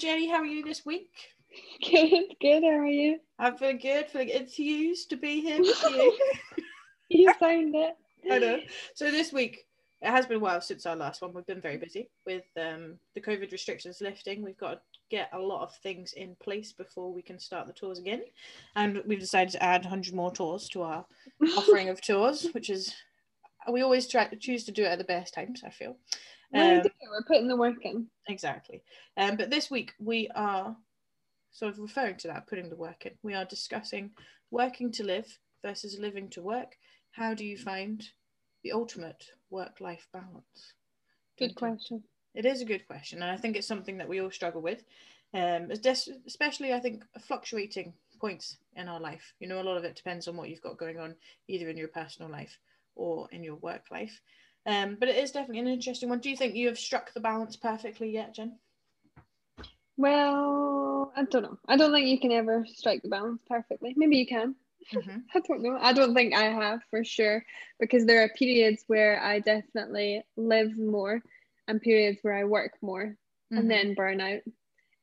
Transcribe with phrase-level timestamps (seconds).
[0.00, 0.28] Jenny.
[0.28, 1.10] How are you this week?
[1.84, 2.62] Good, good.
[2.62, 3.18] How are you?
[3.38, 6.18] I'm feeling good, feeling enthused to be here with you.
[7.10, 7.96] You found it.
[8.30, 8.60] I know.
[8.94, 9.66] So this week,
[10.00, 11.34] it has been a while since our last one.
[11.34, 14.42] We've been very busy with um, the COVID restrictions lifting.
[14.42, 14.80] We've got to
[15.10, 18.22] get a lot of things in place before we can start the tours again.
[18.76, 21.04] And we've decided to add 100 more tours to our
[21.58, 22.94] offering of tours, which is,
[23.70, 25.98] we always try to choose to do it at the best times, I feel.
[26.52, 26.90] We Um, do.
[27.10, 28.08] We're putting the work in.
[28.28, 28.82] Exactly.
[29.16, 30.76] Um, but this week we are
[31.52, 33.12] sort of referring to that, putting the work in.
[33.22, 34.10] We are discussing
[34.50, 36.76] working to live versus living to work.
[37.12, 38.02] How do you find
[38.62, 40.74] the ultimate work life balance?
[41.38, 42.04] Good question.
[42.34, 44.84] It is a good question, and I think it's something that we all struggle with.
[45.32, 49.32] Um, especially, I think, fluctuating points in our life.
[49.40, 51.16] You know, a lot of it depends on what you've got going on,
[51.48, 52.58] either in your personal life
[52.94, 54.20] or in your work life.
[54.66, 56.20] Um, but it is definitely an interesting one.
[56.20, 58.58] Do you think you have struck the balance perfectly yet, Jen?
[59.96, 61.58] Well, I don't know.
[61.68, 63.94] I don't think you can ever strike the balance perfectly.
[63.96, 64.54] Maybe you can.
[64.94, 65.18] Mm-hmm.
[65.34, 65.78] I don't know.
[65.80, 67.44] I don't think I have for sure
[67.78, 71.22] because there are periods where I definitely live more
[71.68, 73.16] and periods where I work more
[73.52, 73.58] Mm-hmm.
[73.58, 74.42] and then burn out.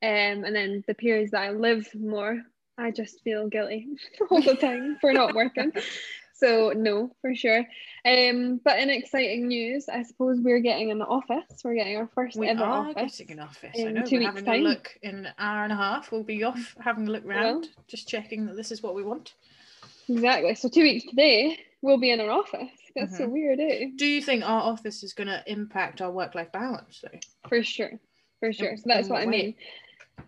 [0.02, 2.42] Um, and then the periods that I live more,
[2.77, 3.88] I just feel guilty
[4.31, 5.71] all the time for not working.
[6.38, 7.66] So no, for sure.
[8.05, 11.45] Um, but in exciting news, I suppose we're getting an office.
[11.63, 13.17] We're getting our first we ever are office.
[13.17, 13.71] getting an office.
[13.75, 14.59] I in know two we're weeks' having time.
[14.61, 16.11] a look in an hour and a half.
[16.11, 17.83] We'll be off having a look round, Well.
[17.88, 19.33] just checking that this is what we want.
[20.08, 20.53] Exactly.
[20.53, 22.69] So two weeks today, we'll be in our office.
[22.95, 23.31] That's so Mhm.
[23.31, 23.88] weird, eh?
[23.95, 27.02] Do you think our office is going to impact our work-life balance?
[27.02, 27.19] Though?
[27.49, 27.99] For sure.
[28.39, 28.77] For sure.
[28.77, 29.55] So that's in what I mean.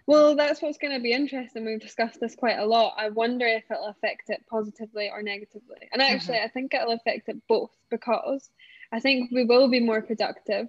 [0.05, 1.65] Well, that's what's going to be interesting.
[1.65, 2.95] We've discussed this quite a lot.
[2.97, 5.87] I wonder if it'll affect it positively or negatively.
[5.93, 8.49] And actually, I think it'll affect it both because
[8.91, 10.67] I think we will be more productive,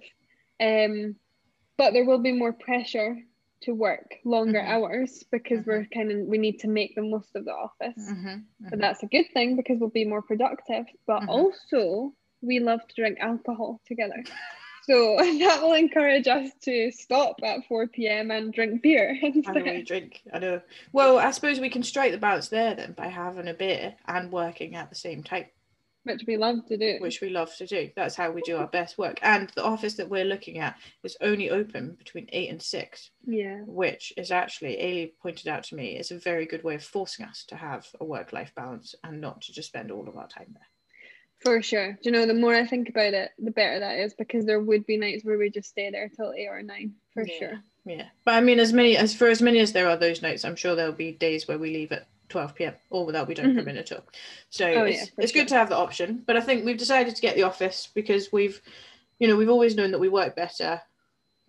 [0.59, 1.15] um,
[1.77, 3.17] but there will be more pressure
[3.61, 4.67] to work longer Mhm.
[4.67, 5.67] hours because Mhm.
[5.67, 7.97] we're kind of we need to make the most of the office.
[7.97, 8.69] Mm-hmm.
[8.69, 10.85] But that's a good thing because we'll be more productive.
[11.07, 11.29] But Mhm.
[11.29, 14.23] also, we love to drink alcohol together.
[14.91, 18.29] So that will encourage us to stop at 4 p.m.
[18.31, 20.21] and drink beer I know we drink.
[20.33, 20.61] I know.
[20.91, 24.31] Well, I suppose we can strike the balance there then by having a beer and
[24.31, 25.45] working at the same time,
[26.03, 26.97] Which we love to do.
[26.99, 27.89] which we love to do.
[27.95, 29.19] That's how we do our best work.
[29.21, 33.11] And the office that we're looking at is only open between eight and six.
[33.25, 33.59] yeah.
[33.65, 37.25] which is actually Ailey pointed out to me is a very good way of forcing
[37.25, 40.27] us to have a work life balance and not to just spend all of our
[40.27, 40.67] time there.
[41.43, 41.93] For sure.
[41.93, 44.59] Do you know, the more I think about it, the better that is because there
[44.59, 47.39] would be nights where we just stay there till eight or nine, for Yeah.
[47.39, 47.63] sure.
[47.83, 50.45] Yeah, but I mean, as many as for as many as there are those nights,
[50.45, 52.75] I'm sure there'll be days where we leave at 12 p.m.
[52.91, 54.03] or that we don't come in at all.
[54.51, 55.41] So Oh, it's, yeah, it's sure.
[55.41, 56.23] good to have the option.
[56.27, 58.61] But I think we've decided to get the office because we've,
[59.17, 60.79] you know, we've always known that we work better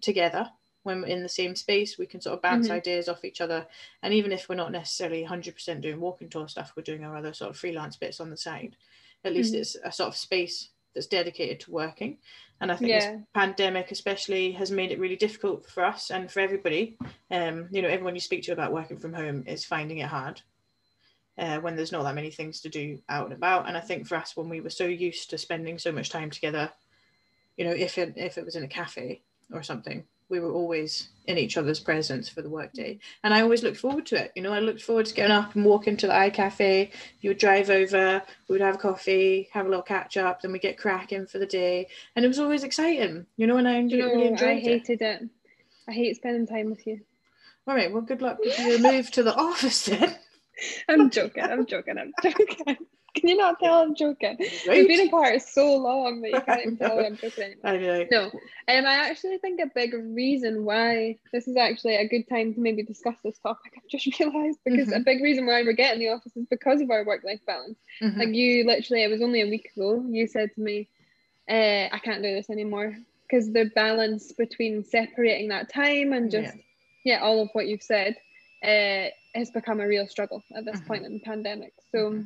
[0.00, 0.50] together
[0.84, 1.98] when we're in the same space.
[1.98, 2.72] We can sort of bounce Mhm.
[2.76, 3.66] ideas off each other,
[4.02, 7.34] and even if we're not necessarily 100% doing walking tour stuff, we're doing our other
[7.34, 8.74] sort of freelance bits on the side.
[9.24, 9.58] At least Mhm.
[9.58, 12.18] it's a sort of space that's dedicated to working.
[12.60, 13.16] And I think Yeah.
[13.16, 16.96] this pandemic especially has made it really difficult for us and for everybody.
[17.30, 20.42] Um, you know, everyone you speak to about working from home is finding it hard
[21.38, 23.66] uh, when there's not that many things to do out and about.
[23.68, 26.30] And I think for us, when we were so used to spending so much time
[26.30, 26.72] together,
[27.56, 29.22] you know, if it if it was in a cafe
[29.52, 32.98] or something, we were always in each other's presence for the workday.
[33.22, 34.32] And I always looked forward to it.
[34.34, 36.90] You know, I looked forward to getting up and walking to the iCafe.
[37.20, 40.58] You would drive over, we would have coffee, have a little catch up, then we
[40.58, 41.86] get cracking for the day.
[42.16, 44.56] And it was always exciting, you know, and I enjoyed, you really know, I enjoyed
[44.56, 44.62] it.
[44.62, 45.22] hated it.
[45.86, 47.00] I hate spending time with you.
[47.68, 50.16] All right, well, good luck with your move to the office then.
[50.88, 51.44] I'm joking.
[51.44, 51.98] I'm joking.
[51.98, 52.78] I'm joking.
[53.20, 54.36] Can you not tell I'm joking?
[54.38, 54.88] We've Right?
[54.88, 56.98] been apart so long that you can't even tell.
[56.98, 57.70] I'm joking anymore.
[57.72, 58.06] I know.
[58.10, 62.54] No, um, I actually think a big reason why this is actually a good time
[62.54, 63.72] to maybe discuss this topic.
[63.76, 65.04] I've just realised because a Mhm.
[65.04, 67.78] big reason why we're getting the office is because of our work-life balance.
[68.00, 68.16] Mhm.
[68.18, 70.02] Like you, literally, it was only a week ago.
[70.08, 70.88] You said to me,
[71.50, 72.96] uh, "I can't do this anymore,"
[73.28, 76.56] because the balance between separating that time and just
[77.04, 78.16] yeah, all of what you've said,
[78.64, 80.86] uh, has become a real struggle at this Mhm.
[80.86, 81.74] point in the pandemic.
[81.90, 82.24] So.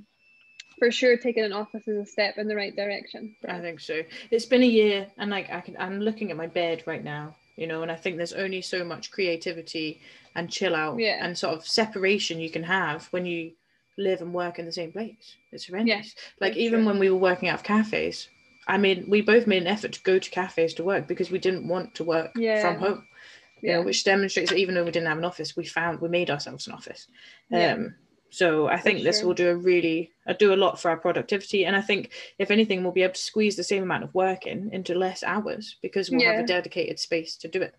[0.79, 3.35] For sure, taking an office is a step in the right direction.
[3.49, 4.03] I think so.
[4.31, 7.35] It's been a year, and like I can, I'm looking at my bed right now,
[7.57, 10.01] you know, and I think there's only so much creativity
[10.35, 11.25] and chill out Yeah.
[11.25, 13.53] and sort of separation you can have when you
[13.97, 15.37] live and work in the same place.
[15.51, 16.15] It's horrendous.
[16.41, 16.87] like even sure.
[16.87, 18.29] when we were working out of cafes,
[18.69, 21.39] I mean, we both made an effort to go to cafes to work because we
[21.39, 22.61] didn't want to work Yeah.
[22.61, 23.07] from home.
[23.63, 23.77] You Yeah.
[23.77, 26.29] know, which demonstrates that even though we didn't have an office, we found we made
[26.31, 27.07] ourselves an office.
[27.51, 27.73] Yeah.
[27.73, 27.95] Um,
[28.31, 31.65] so I think this will do a really uh, do a lot for our productivity,
[31.65, 34.47] and I think if anything, we'll be able to squeeze the same amount of work
[34.47, 37.75] in into less hours because we'll have a dedicated space to do it.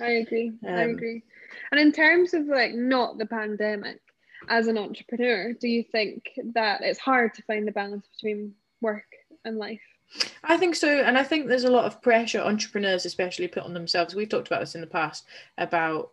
[0.00, 0.52] I agree.
[0.66, 1.22] I Um, agree.
[1.70, 4.00] And in terms of like not the pandemic,
[4.48, 9.06] as an entrepreneur, do you think that it's hard to find the balance between work
[9.44, 9.80] and life?
[10.44, 10.88] I think so.
[10.88, 14.14] And I think there's a lot of pressure entrepreneurs, especially, put on themselves.
[14.14, 15.26] We've talked about this in the past
[15.58, 16.10] about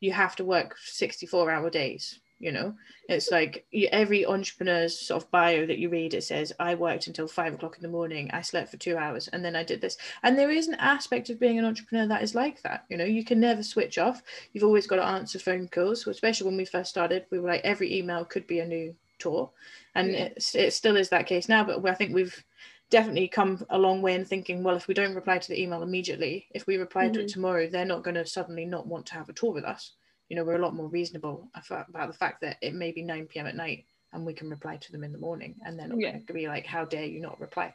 [0.00, 2.74] you have to work 64 hour days you know
[3.08, 7.28] it's like every entrepreneur's sort of bio that you read it says i worked until
[7.28, 9.98] five o'clock in the morning i slept for two hours and then i did this
[10.22, 13.04] and there is an aspect of being an entrepreneur that is like that you know
[13.04, 14.22] you can never switch off
[14.52, 17.62] you've always got to answer phone calls especially when we first started we were like
[17.62, 19.50] every email could be a new tour
[19.94, 20.18] and yeah.
[20.24, 22.42] it, it still is that case now but i think we've
[22.88, 25.82] definitely come a long way in thinking well if we don't reply to the email
[25.82, 27.12] immediately if we reply mm-hmm.
[27.12, 27.34] to it mm-hmm.
[27.34, 29.92] tomorrow they're not going to suddenly not want to have a tour with us
[30.30, 33.26] you know we're a lot more reasonable about the fact that it may be 9
[33.26, 36.00] p.m at night and we can reply to them in the morning and they're not
[36.00, 36.12] yeah.
[36.12, 37.74] going to be like how dare you not reply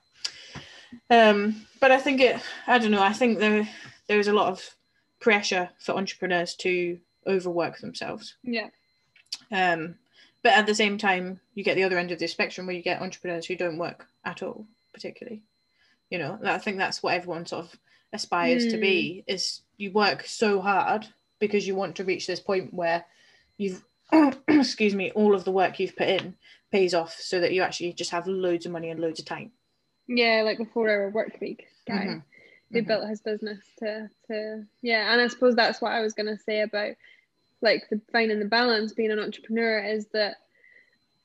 [1.11, 3.67] um but i think it i don't know i think there
[4.07, 4.75] there is a lot of
[5.19, 6.97] pressure for entrepreneurs to
[7.27, 8.69] overwork themselves yeah
[9.51, 9.95] um
[10.41, 12.81] but at the same time you get the other end of the spectrum where you
[12.81, 15.41] get entrepreneurs who don't work at all particularly
[16.09, 17.79] you know i think that's what everyone sort of
[18.13, 18.71] aspires mm.
[18.71, 19.33] to be hmm.
[19.33, 21.05] is you work so hard
[21.39, 23.05] because you want to reach this point where
[23.57, 23.83] you've
[24.47, 26.35] excuse me all of the work you've put in
[26.71, 29.51] pays off so that you actually just have loads of money and loads of time
[30.07, 32.19] yeah like the four hour work week guy mm-hmm.
[32.71, 32.87] who mm-hmm.
[32.87, 36.41] built his business to to yeah and i suppose that's what i was going to
[36.43, 36.91] say about
[37.61, 40.37] like the finding the balance being an entrepreneur is that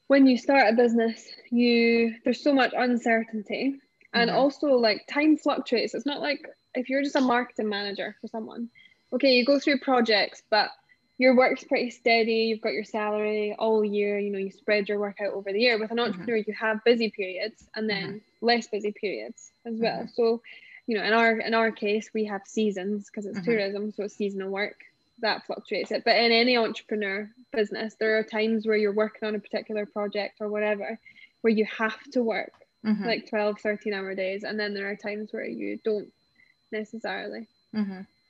[0.06, 3.76] when you start a business you there's so much uncertainty
[4.14, 4.38] and mm-hmm.
[4.38, 8.68] also like time fluctuates it's not like if you're just a marketing manager for someone
[9.12, 10.70] okay, you go through projects, but
[11.18, 12.46] your work's pretty steady.
[12.48, 14.18] You've got your salary all year.
[14.18, 15.78] You know, you spread your work out over the year.
[15.78, 16.06] With an mm-hmm.
[16.06, 16.50] entrepreneur, mm-hmm.
[16.50, 18.46] you have busy periods and then mm-hmm.
[18.46, 19.98] less busy periods as well.
[19.98, 20.14] Mm-hmm.
[20.14, 20.40] So,
[20.86, 23.50] you know, in our in our case, we have seasons because it's mm-hmm.
[23.50, 24.76] tourism, so it's seasonal work
[25.20, 26.04] that fluctuates it.
[26.04, 30.36] But in any entrepreneur business, there are times where you're working on a particular project
[30.40, 30.98] or whatever,
[31.42, 32.52] where you have to work
[32.84, 33.04] mm-hmm.
[33.04, 36.10] like 12, 13 hour days, and then there are times where you don't
[36.72, 37.46] necessarily.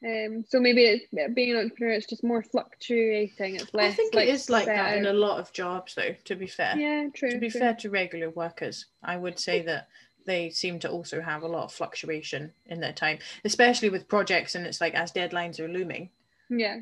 [0.03, 3.57] Um, so maybe it's being an entrepreneur, it's just more fluctuating.
[3.57, 3.93] It's less.
[3.93, 6.15] I think like, it is like that in a lot of jobs, though.
[6.25, 6.77] To be fair.
[6.79, 7.31] Yeah, true.
[7.31, 7.61] To be true.
[7.61, 9.89] fair to regular workers, I would say that
[10.27, 14.55] they seem to also have a lot of fluctuation in their time, especially with projects.
[14.55, 16.11] And it's like as deadlines are looming.
[16.49, 16.81] Yeah.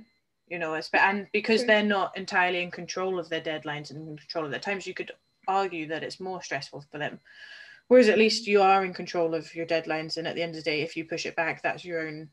[0.49, 4.45] You know, and because they're not entirely in control of their deadlines and in control
[4.45, 5.13] of their times, you could
[5.47, 7.21] argue that it's more stressful for them.
[7.89, 10.57] Whereas at least you are in control of your deadlines, and at the end of
[10.57, 12.29] the day, if you push it back, that's your own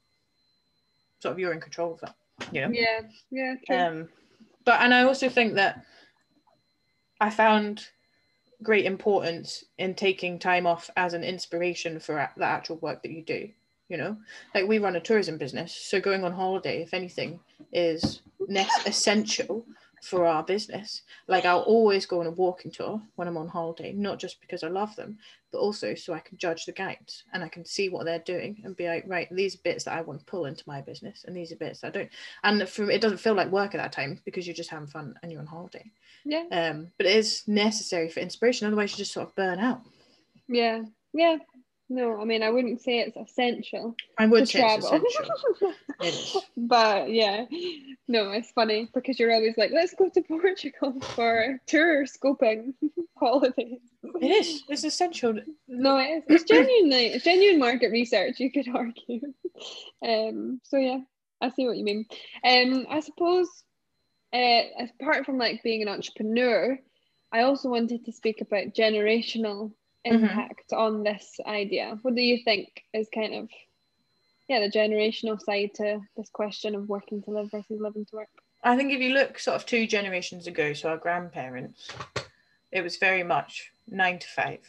[1.25, 2.15] sort of you're in control of that
[2.51, 3.01] you know yeah
[3.31, 3.75] yeah true.
[3.75, 4.09] um
[4.63, 5.83] but and i also think that
[7.19, 7.87] i found
[8.61, 13.23] great importance in taking time off as an inspiration for the actual work that you
[13.23, 13.49] do
[13.89, 14.15] you know
[14.53, 17.39] like we run a tourism business so going on holiday if anything
[17.73, 18.21] is
[18.85, 19.65] essential
[20.05, 21.01] for our business.
[21.27, 24.63] Like I'll always go on a walking tour when I'm on holiday, not just because
[24.63, 25.17] I love them,
[25.51, 28.61] but also so I can judge the guides and I can see what they're doing
[28.63, 31.25] and be like, right, these are bits that I want to pull into my business
[31.25, 32.09] and these are bits I don't.
[32.43, 35.15] And from it doesn't feel like work at that time because you're just having fun
[35.23, 35.91] and you're on holiday.
[36.23, 36.43] Yeah.
[36.51, 39.81] Um, but it is necessary for inspiration, otherwise you just sort of burn out.
[40.47, 40.83] Yeah.
[41.13, 41.37] Yeah.
[41.87, 43.95] No, I mean I wouldn't say it's essential.
[44.17, 44.89] I would say travel.
[44.93, 45.73] it's essential.
[46.01, 46.37] it is.
[46.57, 47.45] But yeah,
[48.07, 52.73] no, it's funny because you're always like, let's go to Portugal for tour scoping
[53.17, 53.81] holidays.
[54.03, 54.63] It is.
[54.67, 55.39] It's essential.
[55.67, 56.23] No, it is.
[56.27, 58.39] It's genuinely it's genuine market research.
[58.39, 59.21] You could argue.
[60.03, 60.61] Um.
[60.63, 60.99] So yeah,
[61.39, 62.05] I see what you mean.
[62.43, 62.87] Um.
[62.89, 63.47] I suppose,
[64.33, 64.61] uh,
[64.99, 66.79] apart from like being an entrepreneur,
[67.31, 69.71] I also wanted to speak about generational.
[70.05, 70.81] Impact mm-hmm.
[70.81, 71.97] on this idea?
[72.01, 73.49] What do you think is kind of
[74.47, 78.29] yeah the generational side to this question of working to live versus living to work?
[78.63, 81.87] I think if you look sort of two generations ago, so our grandparents,
[82.71, 84.59] it was very much nine to five.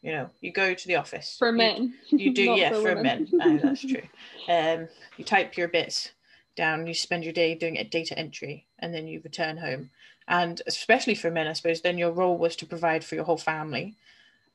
[0.00, 1.36] You know, you go to the office.
[1.38, 1.94] For men.
[2.08, 3.28] You, you do, yeah, for, for men.
[3.40, 4.02] Oh, that's true.
[4.48, 6.12] Um, you type your bits
[6.56, 9.90] down, you spend your day doing a data entry, and then you return home.
[10.28, 13.36] And especially for men, I suppose, then your role was to provide for your whole
[13.36, 13.96] family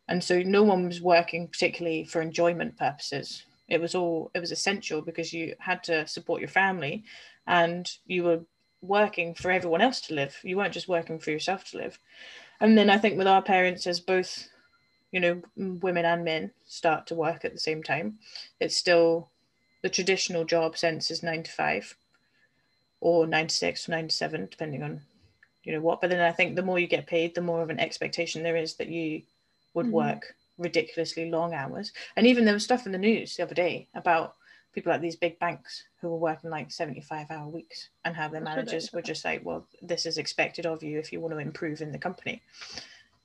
[0.07, 3.45] and so no one was working particularly for enjoyment purposes.
[3.67, 7.03] It was all it was essential because you had to support your family
[7.47, 8.41] and you were
[8.81, 10.38] working for everyone else to live.
[10.43, 12.00] You weren't just working for yourself to live.
[12.59, 14.47] And then i think with our parents as both
[15.12, 18.17] you know women and men start to work at the same time
[18.59, 19.29] it's still
[19.81, 21.95] the traditional job sense is nine to five
[23.00, 25.01] or nine to six or nine to seven depending on
[25.63, 26.00] you know what.
[26.01, 28.55] But then i think the more you get paid the more of an expectation there
[28.55, 29.21] is that you
[29.75, 29.96] would mm-hmm.
[29.96, 31.91] work ridiculously long hours.
[32.15, 34.36] And even there was stuff in the news the other day about
[34.74, 38.41] people at these big banks who were working like 75 hour weeks and how their
[38.41, 41.82] managers were just like, well, this is expected of you if you want to improve
[41.82, 42.41] in the company.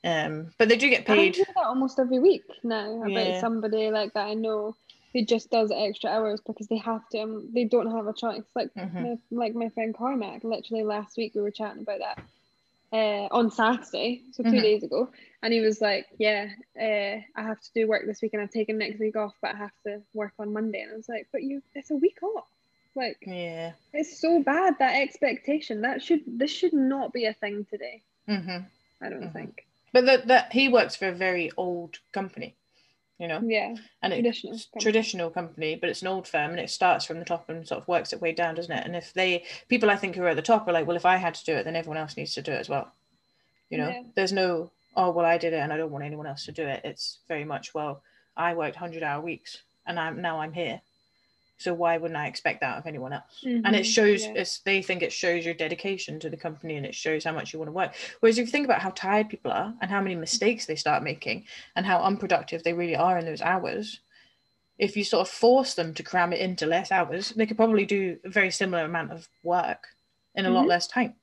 [0.05, 1.37] Um, but they do get I paid.
[1.37, 3.41] hear that almost every week now about Yeah.
[3.41, 4.77] somebody like that I know
[5.13, 7.19] who just does extra hours because they have to.
[7.19, 8.45] Um, they don't have a choice.
[8.55, 9.03] Like Mhm.
[9.03, 10.45] my, like my friend Carmack.
[10.45, 12.23] Literally last week we were chatting about that
[12.93, 14.63] uh, on Saturday, so 2 Mhm.
[14.63, 15.11] days ago,
[15.43, 18.51] and he was like, "Yeah, uh, I have to do work this week, and I've
[18.51, 21.29] taken next week off, but I have to work on Monday." And I was like,
[21.33, 22.49] "But you, it's a week off.
[22.97, 23.73] Like Yeah.
[23.93, 25.83] it's so bad that expectation.
[25.83, 28.03] That should this should not be a thing today.
[28.27, 28.59] hmm
[29.01, 29.33] I don't Mhm.
[29.33, 29.67] think.
[29.93, 32.57] But that that he works for a very old company,
[33.21, 34.55] you know, Yeah, and it's traditional.
[34.55, 34.83] it's company.
[34.83, 37.83] traditional company, but it's an old firm and it starts from the top and sort
[37.83, 38.85] of works its way down, doesn't it?
[38.87, 41.05] And if they people I think who are at the top are like, well, if
[41.07, 42.91] I had to do it, then everyone else needs to do it as well.
[43.69, 44.03] You know, Yeah.
[44.17, 46.67] there's no oh well, I did it and I don't want anyone else to do
[46.67, 46.81] it.
[46.85, 48.03] It's very much well,
[48.37, 50.81] I worked hundred hour weeks and I'm now I'm here.
[51.61, 53.49] So why wouldn't I expect that of anyone else?
[53.65, 54.35] and it Mhm, shows yeah.
[54.35, 57.53] it's they think it shows your dedication to the company and it shows how much
[57.53, 60.01] you want to work whereas if you think about how tired people are and how
[60.01, 61.45] many mistakes they start making
[61.77, 64.01] and how unproductive they really are in those hours
[64.79, 67.87] if you sort of force them to cram it into less hours they could probably
[67.87, 69.89] do a very similar amount of work
[70.35, 70.69] in a lot Mhm.
[70.69, 71.17] less time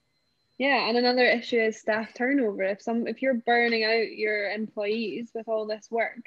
[0.58, 2.64] Yeah, and another issue is staff turnover.
[2.64, 6.22] If some if you're burning out your employees with all this work,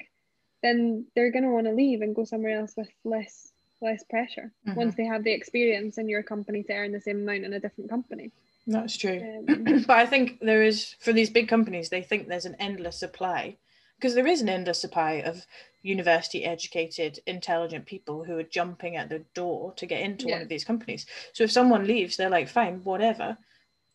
[0.63, 3.50] then they're gonna want to leave and go somewhere else with less
[3.81, 4.75] less pressure Mhm.
[4.75, 7.59] once they have the experience in your company to earn the same amount in a
[7.59, 8.31] different company.
[8.67, 12.45] that's true Um, but I think there is for these big companies, they think there's
[12.45, 13.57] an endless supply
[13.97, 15.45] because there is an endless supply of
[15.83, 20.47] university educated, intelligent people who are jumping at the door to get into one of
[20.49, 21.05] these companies.
[21.33, 23.37] So if someone leaves, they're like, fine, whatever.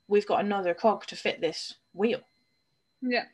[0.08, 2.20] We've got another cog to fit this wheel.
[3.02, 3.26] yeah,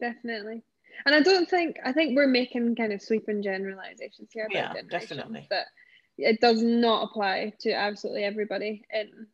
[0.00, 0.62] definitely.
[1.04, 4.82] And I don't think I think we're making kind of sweeping generalizations here about Yeah,
[4.88, 5.46] definitely.
[5.50, 5.66] But
[6.18, 9.26] it does not apply to absolutely everybody in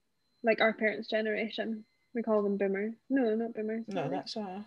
[0.42, 1.84] like our parents' generation.
[2.14, 2.94] We call them boomers.
[3.08, 3.84] No, not boomers.
[3.88, 4.16] No, What are they?
[4.16, 4.62] that's uh,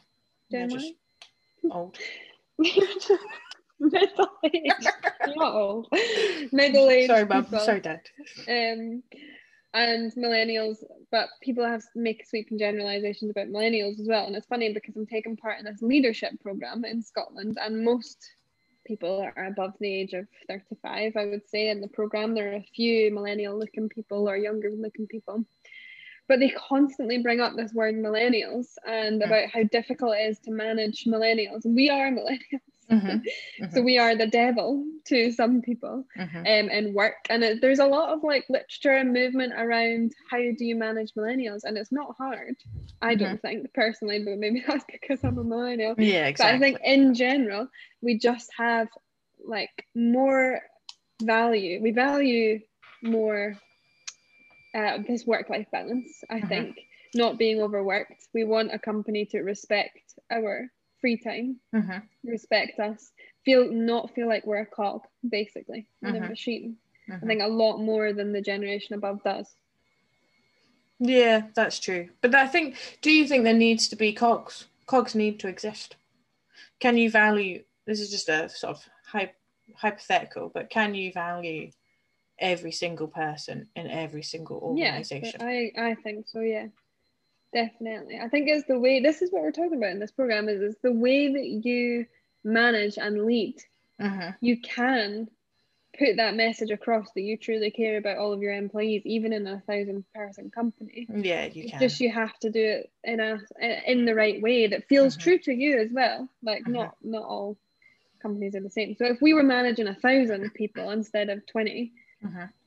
[0.51, 0.93] Gen just
[1.71, 1.97] old.
[2.57, 4.87] middle aged,
[5.35, 5.87] not old,
[6.51, 7.07] middle aged.
[7.07, 7.47] Sorry, mum.
[7.59, 8.01] Sorry, dad.
[8.47, 9.03] Um,
[9.75, 10.77] and millennials,
[11.11, 14.25] but people have make sweeping generalizations about millennials as well.
[14.25, 18.17] And it's funny because I'm taking part in this leadership program in Scotland, and most
[18.85, 21.69] people are above the age of 35, I would say.
[21.69, 25.43] In the program, there are a few millennial looking people or younger looking people.
[26.27, 29.25] But they constantly bring up this word millennials and Mm.
[29.25, 31.65] about how difficult it is to manage millennials.
[31.65, 32.61] And we are millennials.
[32.89, 33.21] Mhm,
[33.69, 36.47] So we are the devil to some people mhm.
[36.47, 37.15] um, in work.
[37.29, 41.13] And it, there's a lot of like literature and movement around how do you manage
[41.13, 42.55] millennials, and it's not hard.
[43.01, 45.95] I don't think personally, but maybe that's because I'm a millennial.
[45.97, 46.55] Yeah, But exactly.
[46.55, 47.67] I think in general,
[48.01, 48.87] we just have
[49.45, 50.61] like more
[51.21, 51.81] value.
[51.81, 52.59] We value
[53.01, 53.61] more
[54.75, 56.23] uh, this work-life balance.
[56.29, 56.43] I Mhm.
[56.43, 56.77] think
[57.13, 58.27] not being overworked.
[58.33, 59.99] We want a company to respect
[60.31, 60.71] our
[61.05, 63.11] free time Mhm, respect us,
[63.43, 66.29] feel not feel like we're a cog, basically, in a Mhm.
[66.29, 66.77] machine.
[67.11, 67.27] I mhm.
[67.27, 69.55] think a lot more than the generation above does.
[70.97, 72.09] Yeah, that's true.
[72.21, 74.65] But I think, do you think there needs to be cogs?
[74.87, 75.95] Cogs need to exist.
[76.79, 77.63] Can you value?
[77.85, 79.33] This is just a sort of hy-
[79.75, 81.69] hypothetical, but can you value
[82.39, 85.39] every single person in every single organization?
[85.39, 85.45] Yeah?
[85.45, 86.39] I I think so.
[86.39, 86.67] Yeah,
[87.55, 88.19] definitely.
[88.21, 88.99] I think it's the way.
[88.99, 90.47] This is what we're talking about in this program.
[90.49, 92.05] Is it's the way that you
[92.43, 93.55] manage and lead.
[93.99, 95.27] hmm You can
[95.97, 99.47] put that message across that you truly care about all of your employees, even in
[99.47, 101.07] a thousand person company.
[101.09, 101.79] Yeah, you can.
[101.79, 103.39] just you have to do it in a
[103.91, 105.21] in the right way that feels Mhm.
[105.21, 106.29] true to you as well.
[106.43, 106.73] Like Mhm.
[106.73, 107.57] not not all
[108.21, 108.95] companies are the same.
[108.95, 111.93] So if we were managing a thousand people instead of twenty,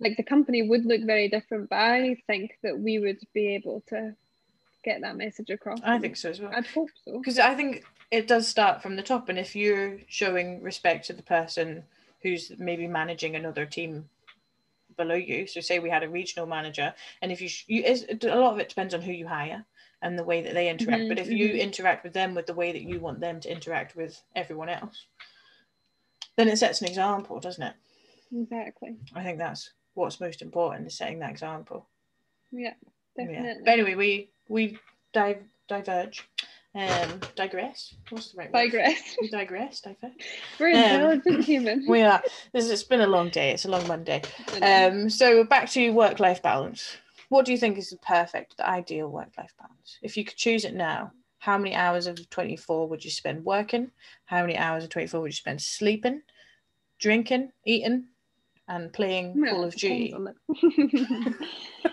[0.00, 1.68] like the company would look very different.
[1.68, 4.16] But I think that we would be able to
[4.84, 5.80] get that message across.
[5.84, 6.52] I think so as well.
[6.54, 7.18] I'd hope so.
[7.18, 11.12] Because I think it does start from the top, and if you're showing respect to
[11.12, 11.84] the person
[12.22, 14.08] who's maybe managing another team
[14.96, 18.06] below you, so say we had a regional manager, and if you, sh- you is
[18.10, 19.64] a lot of it depends on who you hire
[20.02, 21.02] and the way that they interact.
[21.02, 21.60] Mhm, but if you mhm.
[21.60, 25.06] interact with them with the way that you want them to interact with everyone else,
[26.36, 27.74] then it sets an example, doesn't it?
[28.32, 28.96] Exactly.
[29.14, 31.88] I think that's what's most important is setting that example.
[32.52, 32.74] Yeah,
[33.16, 33.24] Yeah.
[33.26, 33.62] definitely.
[33.64, 34.78] But anyway, we we
[35.12, 36.28] dive diverge,
[36.74, 37.94] um, digress.
[38.10, 38.70] What's the right word?
[38.70, 39.16] Digress.
[39.20, 40.12] We digress, diverge.
[40.58, 41.84] We're Um, intelligent humans.
[41.86, 42.22] We are.
[42.52, 43.50] This it's been a long day.
[43.50, 44.22] It's a long Monday.
[44.62, 46.96] Um, so back to work life balance.
[47.28, 49.98] What do you think is the perfect, the ideal work life balance?
[50.02, 53.90] If you could choose it now, how many hours of 24 would you spend working?
[54.24, 56.22] How many hours of 24 would you spend sleeping,
[56.98, 58.06] drinking, eating?
[58.68, 60.08] And playing Well, Call of Duty?
[60.12, 61.34] depends the-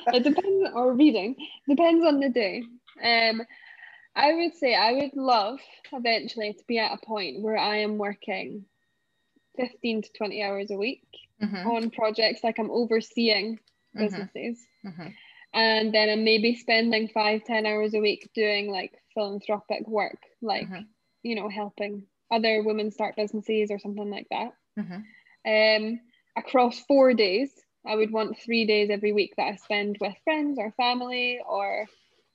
[0.14, 1.36] it depends, or reading.
[1.68, 2.64] Depends on the day.
[3.04, 3.42] Um,
[4.16, 5.60] I would say I would love
[5.92, 8.66] eventually to be at a point where I am working
[9.58, 11.04] 15 to 20 hours a week
[11.42, 13.60] Mhm, on projects, like I'm overseeing
[13.96, 14.66] mhm, businesses.
[14.86, 15.14] mhm.
[15.54, 20.68] And then I'm maybe spending five, 10 hours a week doing like philanthropic work, like,
[20.70, 20.88] Mhm.
[21.24, 24.54] you know, helping other women start businesses or something like that.
[24.78, 25.04] Mhm.
[25.46, 26.00] Um,
[26.36, 27.52] across four days,
[27.86, 31.86] I would want three days every week that I spend with friends or family or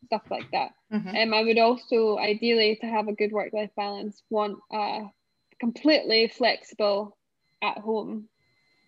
[0.07, 0.73] stuff like that.
[0.92, 1.23] Mhm.
[1.23, 5.11] Um, I would also ideally to have a good work-life balance want a
[5.59, 7.16] completely flexible
[7.62, 8.28] at home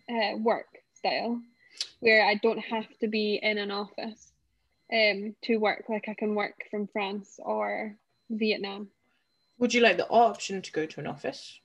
[0.09, 1.41] uh, work style
[1.99, 4.31] where I don't have to be in an office
[4.91, 7.95] um, to work like I can work from France or
[8.29, 8.89] Vietnam.
[9.59, 11.59] Would you like the option to go to an office?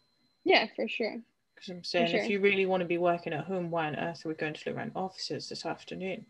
[0.44, 1.20] Yeah, for sure.
[1.58, 4.24] Because I'm saying, if you really want to be working at home, why on earth
[4.24, 6.24] are we going to look around offices this afternoon?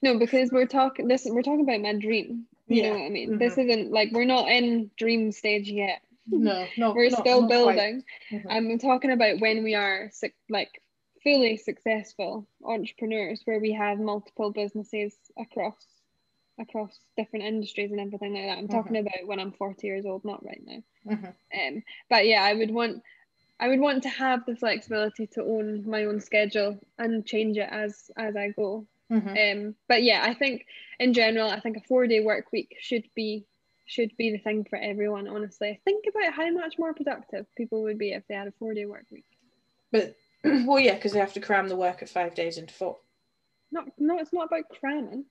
[0.00, 2.46] No, because we're talking this we're talking about my dream.
[2.66, 2.88] You Yeah.
[2.92, 3.38] know what I mean?
[3.38, 6.00] This isn't like we're not in dream stage yet.
[6.30, 8.02] No, no, We're not- still not building.
[8.30, 8.46] Mhm.
[8.48, 10.10] I'm talking about when we are
[10.48, 10.80] like
[11.22, 15.76] fully successful entrepreneurs where we have multiple businesses across
[16.58, 18.56] across different industries and everything like that.
[18.58, 20.82] I'm talking about when I'm 40 years old, not right now.
[21.06, 21.34] Mhm.
[21.52, 23.02] Um, but yeah, I would want
[23.60, 27.68] I would want to have the flexibility to own my own schedule and change it
[27.70, 28.86] as as I go.
[29.10, 29.52] Mhm.
[29.52, 30.66] Um, but yeah, I think
[30.98, 33.46] in general, I think a four day work week should be
[33.86, 35.28] should be the thing for everyone.
[35.28, 38.74] Honestly, think about how much more productive people would be if they had a four
[38.74, 39.26] day work week.
[39.92, 42.98] But well, yeah, because they have to cram the work of five days into four.
[43.70, 45.26] Not no, it's not about cramming.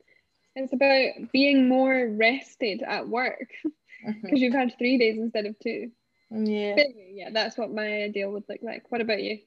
[0.56, 3.50] It's about being more rested at work
[4.22, 5.92] because you've had three days instead of two.
[6.32, 6.76] Yeah.
[6.76, 8.92] But yeah, that's what my ideal would look like.
[8.92, 9.40] What about you?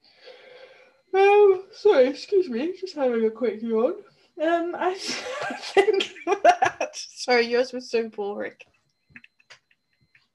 [1.14, 3.94] Um, sorry, excuse me, just having a quick yawn.
[4.42, 4.94] Um, I
[5.60, 6.90] think that.
[6.94, 8.52] Sorry, yours was so boring.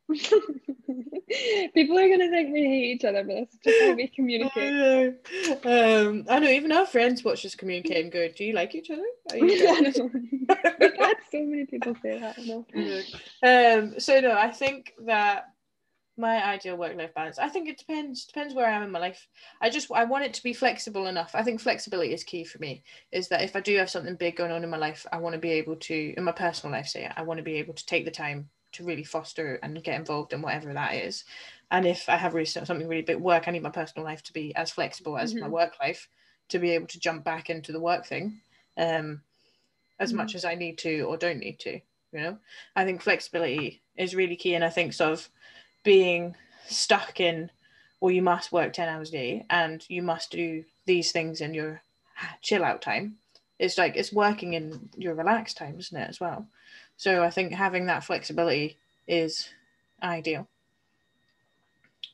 [1.73, 4.73] People are gonna think we hate each other, but that's just how we communicate.
[4.73, 5.13] I know.
[5.63, 6.49] Um, I know.
[6.49, 9.05] Even our friends watch us communicate and go, "Do you like each other?
[9.31, 10.09] Are you I friends?" know.
[10.13, 12.37] We've had so many people say that.
[13.41, 15.50] Um, so no, I think that
[16.17, 17.39] my ideal work-life balance.
[17.39, 19.27] I think it depends depends where I am in my life.
[19.61, 21.33] I just I want it to be flexible enough.
[21.35, 22.83] I think flexibility is key for me.
[23.11, 25.33] Is that if I do have something big going on in my life, I want
[25.33, 26.87] to be able to in my personal life.
[26.87, 29.99] Say I want to be able to take the time to really foster and get
[29.99, 31.23] involved in whatever that is.
[31.71, 34.33] And if I have really something really big work, I need my personal life to
[34.33, 35.49] be as flexible as my Mhm.
[35.49, 36.07] work life
[36.49, 38.41] to be able to jump back into the work thing.
[38.77, 39.23] Um,
[39.99, 40.13] as Mhm.
[40.13, 41.81] much as I need to or don't need to, you
[42.21, 42.39] know.
[42.75, 45.29] I think flexibility is really key, and I think sort of
[45.83, 46.35] being
[46.67, 47.49] stuck in,
[47.99, 51.53] well, you must work ten hours a day and you must do these things in
[51.53, 51.81] your
[52.41, 53.17] chill out time.
[53.59, 56.47] It's like it's working in your relaxed time, isn't it, as well?
[56.97, 59.49] So I think having that flexibility is
[60.01, 60.47] ideal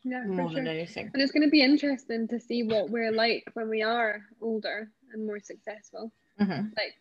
[0.04, 0.56] Yeah, more sure.
[0.64, 1.12] than anything.
[1.14, 4.90] And it's going to be interesting to see what we're like when we are older
[5.12, 6.12] and more successful.
[6.38, 6.96] hmm Like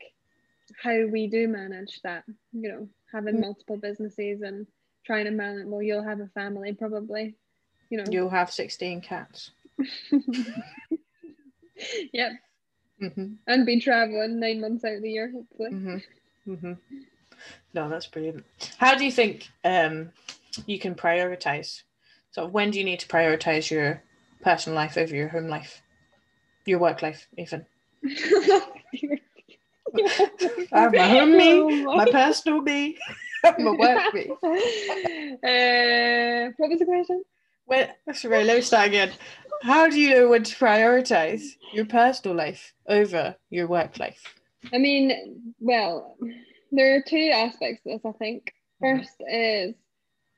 [0.83, 4.67] how we do manage that, you know, having multiple businesses and
[5.07, 5.67] trying to manage.
[5.67, 7.37] Well, you'll have a family probably,
[7.91, 8.05] you know.
[8.11, 9.53] You'll have sixteen cats.
[12.13, 12.33] yep.
[12.99, 15.71] hmm And be traveling nine months out of the year, hopefully.
[15.71, 16.53] Mm-hmm.
[16.53, 16.73] Mm-hmm.
[17.75, 18.45] No, that's brilliant.
[18.79, 20.11] How do you think um,
[20.67, 21.83] you can prioritize?
[22.31, 24.03] So, when do you need to prioritize your
[24.43, 25.83] personal life over your home life,
[26.65, 27.67] your work life, even?
[28.05, 28.63] I
[30.73, 32.99] have my home me, my personal me,
[33.45, 34.31] my work me.
[35.43, 37.23] Uh, what was the question?
[37.67, 39.13] When, sorry, let me start again.
[39.63, 44.35] How do you know when to prioritize your personal life over your work life?
[44.73, 46.17] I mean, well,
[46.73, 48.53] there are two aspects to this, I think.
[48.83, 48.99] Mhm.
[48.99, 49.75] First is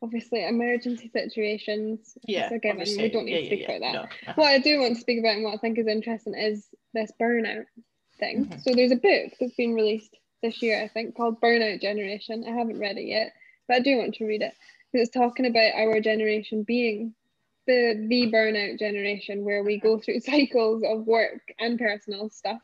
[0.03, 2.17] obviously emergency situations.
[2.27, 2.79] Yeah, given.
[2.79, 4.11] We don't need yeah, to speak yeah, about that.
[4.27, 4.33] no.
[4.43, 7.13] What I do want to speak about and what I think is interesting is this
[7.21, 7.67] burnout
[8.19, 8.47] thing.
[8.47, 8.63] Mhm.
[8.63, 12.45] So there's a book that's been released this year, I think, called Burnout Generation.
[12.47, 13.33] I haven't read it yet,
[13.67, 14.55] but I do want to read it
[14.93, 17.15] because it's talking about our generation being
[17.67, 22.63] the the burnout generation where we go through cycles of work and personal stuff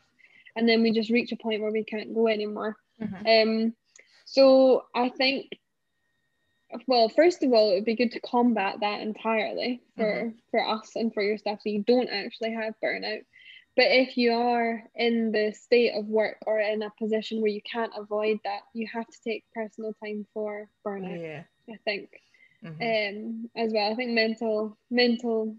[0.55, 2.77] and then we just reach a point where we can't go anymore.
[3.01, 3.43] Mhm.
[3.43, 3.75] Um,
[4.25, 5.59] so I think,
[6.87, 10.95] well, first of all, it would be good to combat that entirely for for us
[10.95, 13.25] and for your staff, so you don't actually have burnout.
[13.75, 17.61] But if you are in the state of work or in a position where you
[17.69, 21.21] can't avoid that, you have to take personal time for burnout.
[21.21, 21.43] Yeah.
[21.69, 22.09] I think,
[22.63, 22.79] mhm.
[22.81, 23.91] um, as well.
[23.91, 25.57] I think mental mental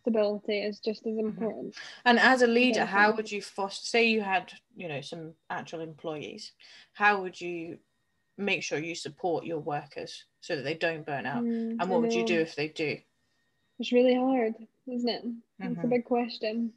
[0.00, 1.74] stability is just as important.
[2.04, 3.86] And as a leader, how would you foster?
[3.86, 6.52] Say you had, you know, some actual employees.
[6.94, 7.78] How would you
[8.38, 11.44] make sure you support your workers so that they don't burn out?
[11.44, 12.98] Mm, And what would you do if they do?
[13.78, 14.54] It's really hard,
[14.86, 15.24] isn't it?
[15.58, 15.90] It's a Mhm.
[15.90, 16.72] big question.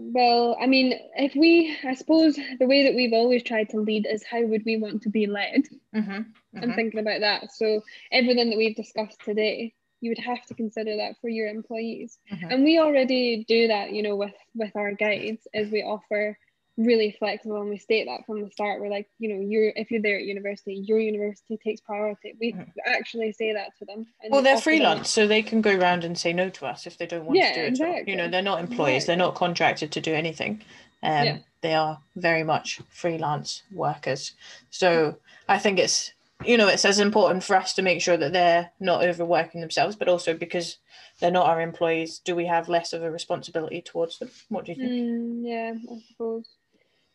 [0.00, 4.06] Well, I mean, if we, I suppose the way that we've always tried to lead
[4.06, 5.64] is how would we want to be led?
[5.94, 6.22] Mm-hmm.
[6.62, 7.52] I'm thinking about that.
[7.52, 7.82] So
[8.12, 12.18] everything that we've discussed today, you would have to consider that for your employees.
[12.32, 12.52] Mhm.
[12.52, 16.38] And we already do that, you know, with with our guides, as we offer
[16.78, 18.80] really flexible and we state that from the start.
[18.80, 22.34] We're like, you know, you're if you're there at university, your university takes priority.
[22.40, 22.68] We Mhm.
[22.86, 24.06] actually say that to them.
[24.22, 26.66] and Well, they're offer them- freelance, so they can go around and say no to
[26.66, 27.80] us if they don't want Yeah, to do it.
[27.80, 28.02] at all.
[28.06, 30.62] You know, they're not employees; they're not contracted to do anything.
[31.02, 31.38] Um, Yeah.
[31.60, 34.32] They are very much freelance workers.
[34.70, 36.12] So I think it's
[36.46, 39.96] you know it's as important for us to make sure that they're not overworking themselves,
[39.96, 40.78] but also because
[41.18, 44.30] they're not our employees, do we have less of a responsibility towards them?
[44.48, 44.92] What do you think?
[44.92, 46.46] Mm, yeah, I suppose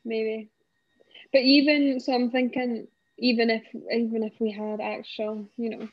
[0.06, 0.50] maybe.
[1.32, 2.88] But even so, I'm thinking
[3.18, 5.88] even if even if we had actual, you know,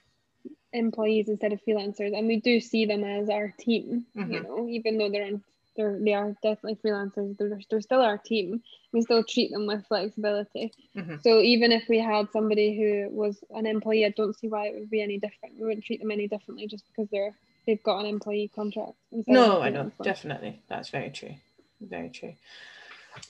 [0.73, 4.43] employees instead of freelancers, and we do see them as our team, you Mhm.
[4.43, 5.43] know, even though they're on,
[5.77, 8.63] they're they are definitely freelancers, they're they're still our team.
[8.93, 10.73] We still treat them with flexibility.
[10.97, 11.23] Mhm.
[11.23, 14.75] So even if we had somebody who was an employee, I don't see why it
[14.79, 15.57] would be any different.
[15.59, 17.35] We wouldn't treat them any differently just because they're
[17.67, 18.95] they've got an employee contract.
[19.13, 20.61] instead of a No, I know, definitely.
[20.69, 21.35] That's very true.
[21.81, 22.35] Very true.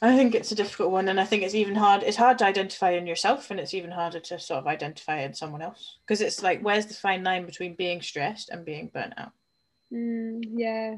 [0.02, 2.02] I think it's a difficult one, and I think it's even hard.
[2.02, 5.34] It's hard to identify in yourself, and it's even harder to sort of identify in
[5.34, 9.14] someone else because it's like, where's the fine line between being stressed and being burnt
[9.16, 9.32] out?
[9.92, 10.96] Mm, yeah.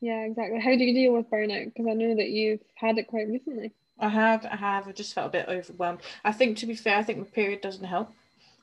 [0.00, 0.60] Yeah, exactly.
[0.60, 1.66] How do you deal with burnout?
[1.66, 3.72] Because I know that you've had it quite recently.
[3.98, 4.86] I have, I have.
[4.86, 6.00] I just felt a bit overwhelmed.
[6.22, 8.12] I think, to be fair, I think my period doesn't help.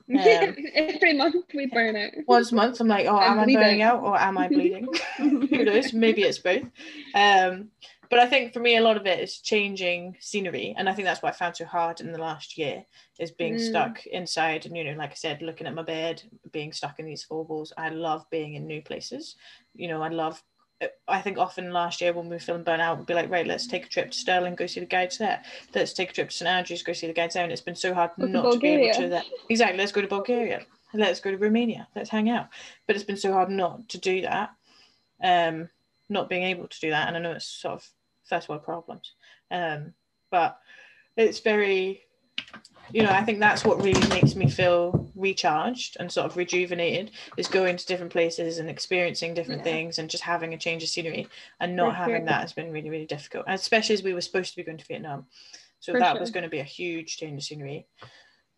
[0.74, 2.10] Every month we burn out.
[2.26, 4.88] Once a month, I'm like, oh, I'm am I burning out or am I bleeding?
[5.16, 5.92] Who knows?
[5.92, 6.64] Maybe it's both.
[7.14, 7.70] Um,
[8.10, 11.06] but I think for me, a lot of it is changing scenery, and I think
[11.06, 12.84] that's what I found so hard in the last year
[13.18, 13.60] is being Mm.
[13.60, 14.66] stuck inside.
[14.66, 17.44] And you know, like I said, looking at my bed, being stuck in these four
[17.44, 17.72] walls.
[17.78, 19.36] I love being in new places.
[19.74, 20.42] You know, I love.
[21.06, 23.46] I think often last year when we were feeling burnt out, we'd be like, right,
[23.46, 25.42] let's take a trip to Stirling, go see the guides there.
[25.74, 27.44] Let's take a trip to St Andrews, go see the guides there.
[27.44, 29.26] And it's been so hard Go not to be able to that.
[29.48, 29.78] Exactly.
[29.78, 30.62] Let's go to Bulgaria.
[30.92, 31.88] Let's go to Romania.
[31.94, 32.48] Let's hang out.
[32.86, 34.50] But it's been so hard not to do that.
[35.22, 35.68] Um,
[36.08, 37.08] not being able to do that.
[37.08, 37.88] And I know it's sort of
[38.24, 39.14] first world problems.
[39.50, 39.94] Um,
[40.30, 40.58] but
[41.16, 42.03] it's very
[42.92, 47.12] you know, I think that's what really makes me feel recharged and sort of rejuvenated
[47.36, 49.64] is going to different places and experiencing different Yeah.
[49.72, 51.28] things and just having a change of scenery
[51.60, 52.26] and not For having sure.
[52.26, 53.44] that has been really, really difficult.
[53.46, 55.26] And especially as we were supposed to be going to Vietnam.
[55.80, 57.86] So For that was going to be a huge change of scenery.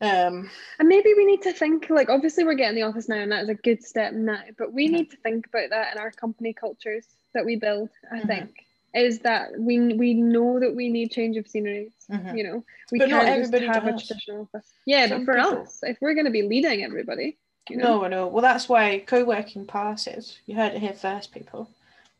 [0.00, 3.32] Um, And maybe we need to think like obviously we're getting the office now and
[3.32, 4.92] that is a good step now, but we Mhm.
[4.92, 8.26] need to think about that in our company cultures that we build, I Mhm.
[8.26, 8.65] think.
[8.96, 11.92] Is that we we know that we need change of scenery.
[12.10, 12.36] mhm.
[12.36, 14.72] You know, we But can't just everybody have a traditional office.
[14.86, 17.36] Yeah, Some but for people- us, if we're going to be leading everybody,
[17.68, 18.26] you know, No, I know.
[18.28, 20.38] Well, that's why co-working passes.
[20.46, 21.68] You heard it here first, people.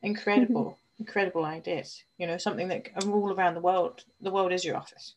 [0.03, 2.03] Incredible, incredible ideas.
[2.19, 4.05] You know, something that all around the world.
[4.21, 5.15] The world is your office.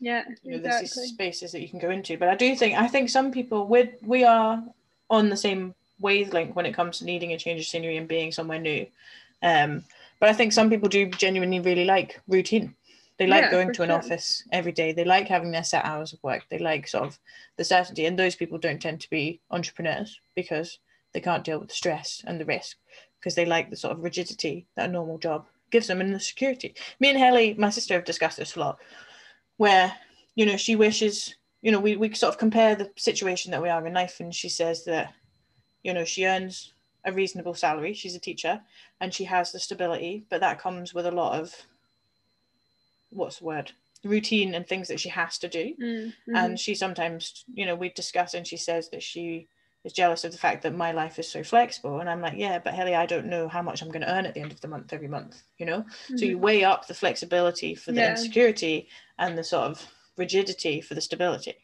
[0.00, 2.16] yeah, you know, there's these spaces that you can go into.
[2.16, 4.62] But I do think I think some people we we are
[5.10, 8.30] on the same wavelength when it comes to needing a change of scenery and being
[8.32, 8.86] somewhere new.
[9.42, 9.84] Um,
[10.20, 12.74] but I think some people do genuinely really like routine.
[13.18, 13.98] They like Yeah, going to an sure.
[13.98, 14.92] office every day.
[14.92, 16.44] They like having their set hours of work.
[16.48, 17.18] They like sort of
[17.56, 18.06] the certainty.
[18.06, 20.78] And those people don't tend to be entrepreneurs because
[21.12, 22.76] they can't deal with the stress and the risk
[23.18, 26.20] because they like the sort of rigidity that a normal job gives them and the
[26.20, 26.74] security.
[27.00, 28.78] Me and Helly, my sister, have discussed this a lot
[29.58, 29.92] where
[30.34, 33.68] you know she wishes you know we, we sort of compare the situation that we
[33.68, 35.12] are in life and she says that
[35.82, 36.72] you know she earns
[37.04, 38.60] a reasonable salary she's a teacher
[39.00, 41.54] and she has the stability but that comes with a lot of
[43.10, 43.72] what's the word
[44.04, 46.34] routine and things that she has to do Mm, mhm.
[46.34, 49.48] and she sometimes you know we discuss and she says that she
[49.84, 52.58] is jealous of the fact that my life is so flexible and i'm like yeah
[52.58, 54.60] but Helly, i don't know how much i'm going to earn at the end of
[54.60, 55.84] the month every month you know
[56.16, 56.40] so you Mhm.
[56.40, 58.10] weigh up the flexibility for the Yeah.
[58.10, 61.56] insecurity and the sort of rigidity for the stability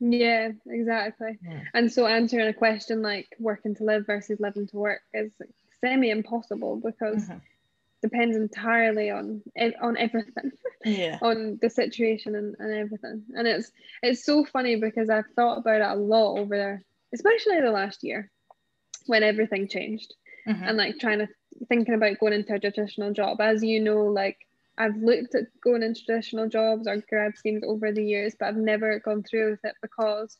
[0.00, 1.38] Yeah, exactly.
[1.42, 1.60] Yeah.
[1.72, 5.32] And so answering a question like working to live versus living to work is
[5.80, 7.40] semi impossible because Mhm.
[8.02, 9.42] depends entirely on
[9.80, 10.52] on everything,
[10.84, 13.24] yeah on the situation and, and everything.
[13.36, 13.70] And it's
[14.02, 16.82] it's so funny because I've thought about it a lot over there,
[17.14, 18.30] especially the last year
[19.06, 20.14] when everything changed
[20.46, 20.68] Mhm.
[20.68, 21.28] and like trying to
[21.68, 23.40] thinking about going into a traditional job.
[23.40, 24.43] As you know, like
[24.76, 28.56] I've looked at going into traditional jobs or grad schemes over the years, but I've
[28.56, 30.36] never gone through with it because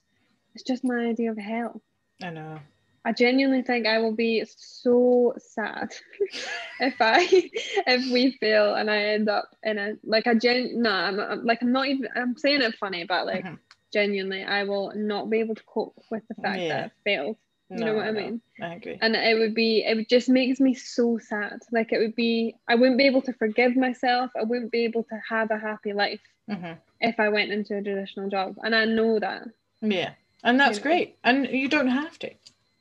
[0.54, 1.82] it's just my idea of hell.
[2.22, 2.58] i know
[3.06, 5.92] I genuinely think I will be so sad
[6.80, 10.90] if I if we fail and I end up in a like a gen no
[10.90, 13.56] I'm, I'm like I'm not even I'm saying it funny but like mm-hmm.
[13.92, 16.68] genuinely I will not be able to cope with the fact yeah.
[16.68, 17.36] that I failed.
[17.70, 18.40] You no, know what I mean?
[18.60, 18.98] I agree.
[19.00, 21.60] And it would be it just makes me so sad.
[21.72, 24.30] Like it would be I wouldn't be able to forgive myself.
[24.38, 26.72] I wouldn't be able to have a happy life mm-hmm.
[27.00, 28.56] if I went into a traditional job.
[28.62, 29.44] And I know that.
[29.80, 30.12] Yeah.
[30.42, 30.90] And that's you know?
[30.90, 31.16] great.
[31.24, 32.30] And you don't have to.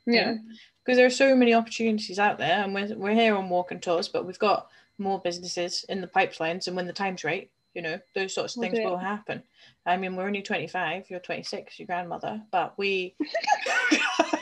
[0.06, 0.36] Yeah.
[0.84, 3.82] Because there are so many opportunities out there, and we're, we're here on Walk and
[3.82, 4.68] Tours, but we've got
[4.98, 8.62] more businesses in the pipelines, and when the time's right, you know, those sorts of
[8.62, 9.44] things will happen.
[9.86, 13.16] I mean, we're only 25, you're 26, your grandmother, but we,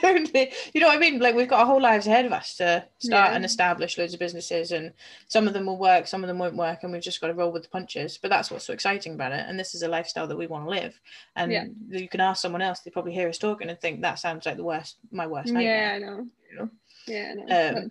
[0.02, 1.18] you know what I mean?
[1.18, 3.36] Like, we've got our whole lives ahead of us to start yeah.
[3.36, 4.92] and establish loads of businesses, and
[5.28, 7.34] some of them will work, some of them won't work, and we've just got to
[7.34, 8.18] roll with the punches.
[8.20, 9.44] But that's what's so exciting about it.
[9.48, 11.00] And this is a lifestyle that we want to live.
[11.36, 11.64] And yeah.
[11.88, 14.56] you can ask someone else, they probably hear us talking and think that sounds like
[14.56, 15.76] the worst, my worst nightmare.
[15.78, 16.26] Yeah, I know.
[16.50, 16.70] You know?
[17.06, 17.90] Yeah, no, um.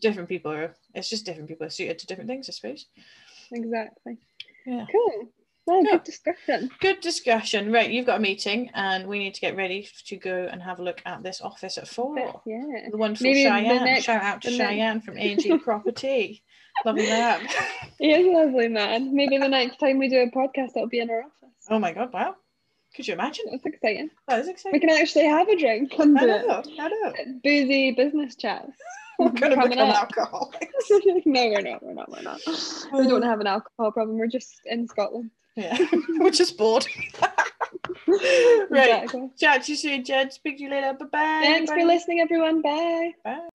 [0.00, 2.86] Different people are, it's just different people are suited to different things, I suppose.
[3.50, 4.18] Exactly.
[4.66, 4.86] Yeah.
[4.90, 5.28] Cool.
[5.66, 6.70] Well, good discussion.
[6.80, 7.70] Good discussion.
[7.70, 10.80] Right, you've got a meeting, and we need to get ready to go and have
[10.80, 12.18] a look at this office at four.
[12.44, 12.88] Yeah.
[12.90, 13.84] The wonderful Maybe Cheyenne.
[13.84, 15.04] Next, Shout out to Cheyenne next...
[15.04, 16.42] from A&G Property.
[16.84, 17.46] lovely man.
[17.98, 19.14] He is a lovely man.
[19.14, 21.54] Maybe the next time we do a podcast, it'll be in our office.
[21.70, 22.12] Oh my god!
[22.12, 22.34] Wow.
[22.96, 23.44] Could you imagine?
[23.50, 24.10] That's exciting.
[24.28, 24.80] That is exciting.
[24.80, 27.12] We can actually have a drink and I know, I know.
[27.42, 28.72] boozy business chats.
[29.18, 30.90] We're going to become alcoholics.
[31.26, 31.82] no, we're not.
[31.82, 32.10] We're not.
[32.10, 32.40] We're not.
[32.92, 34.18] We don't have an alcohol problem.
[34.18, 35.30] We're just in Scotland.
[35.54, 35.76] Yeah,
[36.18, 36.86] we're just bored.
[38.08, 39.04] right.
[39.04, 39.30] Exactly.
[39.38, 40.32] Chat to you soon, Jed.
[40.32, 40.94] Speak to you later.
[40.94, 41.40] Bye bye.
[41.42, 42.62] Thanks for listening, everyone.
[42.62, 43.12] Bye.
[43.22, 43.48] Bye.